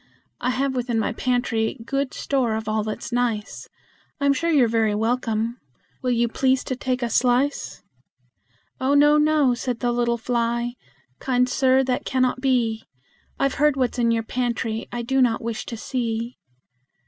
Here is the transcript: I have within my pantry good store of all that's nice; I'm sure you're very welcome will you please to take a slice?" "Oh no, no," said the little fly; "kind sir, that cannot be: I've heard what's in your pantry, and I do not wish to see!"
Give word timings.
I 0.39 0.49
have 0.49 0.73
within 0.75 0.97
my 0.97 1.13
pantry 1.13 1.77
good 1.85 2.11
store 2.15 2.55
of 2.55 2.67
all 2.67 2.81
that's 2.83 3.11
nice; 3.11 3.69
I'm 4.19 4.33
sure 4.33 4.49
you're 4.49 4.67
very 4.67 4.95
welcome 4.95 5.59
will 6.01 6.09
you 6.09 6.27
please 6.27 6.63
to 6.63 6.75
take 6.75 7.03
a 7.03 7.07
slice?" 7.11 7.83
"Oh 8.79 8.95
no, 8.95 9.19
no," 9.19 9.53
said 9.53 9.79
the 9.79 9.91
little 9.91 10.17
fly; 10.17 10.73
"kind 11.19 11.47
sir, 11.47 11.83
that 11.83 12.03
cannot 12.03 12.41
be: 12.41 12.83
I've 13.39 13.53
heard 13.61 13.75
what's 13.75 13.99
in 13.99 14.09
your 14.09 14.23
pantry, 14.23 14.87
and 14.91 15.01
I 15.01 15.01
do 15.03 15.21
not 15.21 15.39
wish 15.43 15.67
to 15.67 15.77
see!" 15.77 16.39